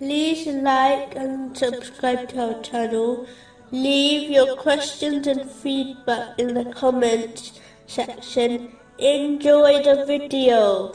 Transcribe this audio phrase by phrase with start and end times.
[0.00, 3.26] like and subscribe to our channel.
[3.70, 8.72] Leave your questions and feedback in the comments section.
[8.98, 10.92] Enjoy the video.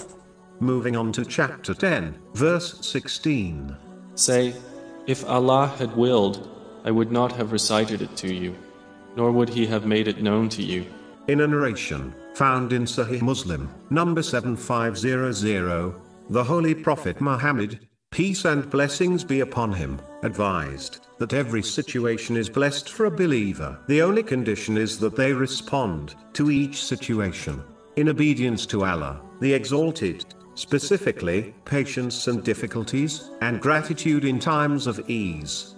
[0.60, 3.76] Moving on to chapter 10, verse 16.
[4.16, 4.54] Say,
[5.08, 6.50] If Allah had willed,
[6.84, 8.56] I would not have recited it to you,
[9.16, 10.86] nor would He have made it known to you.
[11.28, 15.94] In a narration, found in Sahih Muslim, number 7500,
[16.30, 17.89] the Holy Prophet Muhammad,
[18.20, 23.80] peace and blessings be upon him, advised that every situation is blessed for a believer.
[23.88, 27.64] The only condition is that they respond to each situation
[27.96, 35.10] in obedience to Allah, the Exalted, specifically patience and difficulties, and gratitude in times of
[35.10, 35.76] ease.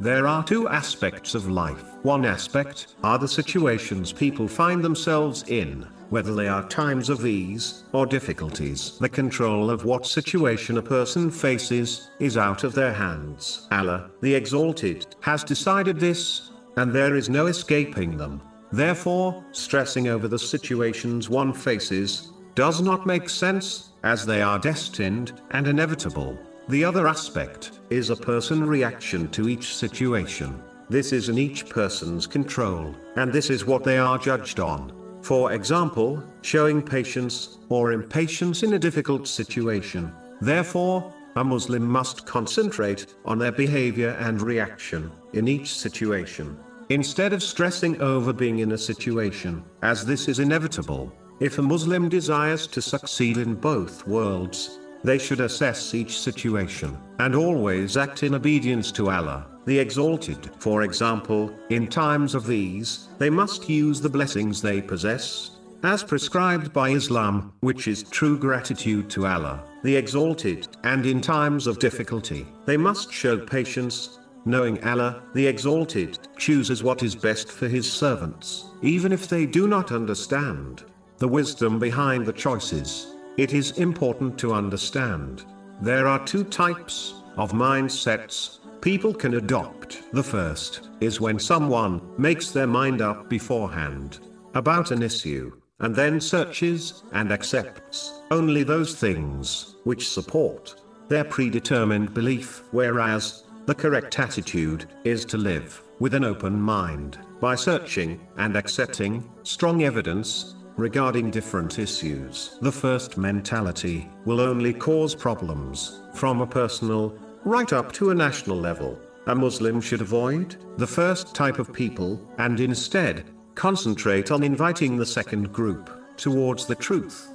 [0.00, 1.84] There are two aspects of life.
[2.02, 7.82] One aspect are the situations people find themselves in, whether they are times of ease
[7.90, 8.96] or difficulties.
[9.00, 13.66] The control of what situation a person faces is out of their hands.
[13.72, 18.40] Allah, the Exalted, has decided this, and there is no escaping them.
[18.70, 25.42] Therefore, stressing over the situations one faces does not make sense, as they are destined
[25.50, 26.38] and inevitable.
[26.68, 30.62] The other aspect is a person reaction to each situation.
[30.88, 35.03] This is in each person's control, and this is what they are judged on.
[35.24, 40.12] For example, showing patience or impatience in a difficult situation.
[40.42, 46.58] Therefore, a Muslim must concentrate on their behavior and reaction in each situation.
[46.90, 52.10] Instead of stressing over being in a situation, as this is inevitable, if a Muslim
[52.10, 58.34] desires to succeed in both worlds, they should assess each situation, and always act in
[58.34, 60.50] obedience to Allah, the Exalted.
[60.58, 66.72] For example, in times of ease, they must use the blessings they possess, as prescribed
[66.72, 72.46] by Islam, which is true gratitude to Allah, the Exalted, and in times of difficulty,
[72.64, 78.70] they must show patience, knowing Allah, the Exalted, chooses what is best for His servants,
[78.80, 80.84] even if they do not understand
[81.18, 83.13] the wisdom behind the choices.
[83.36, 85.44] It is important to understand.
[85.82, 90.02] There are two types of mindsets people can adopt.
[90.12, 94.20] The first is when someone makes their mind up beforehand
[94.54, 95.50] about an issue,
[95.80, 100.76] and then searches and accepts only those things which support
[101.08, 102.62] their predetermined belief.
[102.70, 109.28] Whereas, the correct attitude is to live with an open mind by searching and accepting
[109.42, 112.58] strong evidence regarding different issues.
[112.60, 118.56] The first mentality will only cause problems from a personal, right up to a national
[118.56, 118.98] level.
[119.26, 123.24] A Muslim should avoid the first type of people and instead
[123.54, 127.33] concentrate on inviting the second group towards the truth.